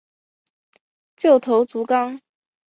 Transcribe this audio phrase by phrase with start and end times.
[1.15, 2.19] 旧头足纲